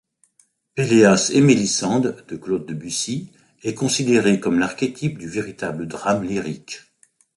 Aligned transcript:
Pelléas 0.73 1.29
et 1.31 1.41
Mélisande 1.41 2.25
de 2.27 2.35
Claude 2.35 2.65
Debussy 2.65 3.31
est 3.61 3.75
considéré 3.75 4.39
comme 4.39 4.57
l'archétype 4.57 5.19
du 5.19 5.27
véritable 5.29 5.87
drame 5.87 6.23
lyrique. 6.23 6.79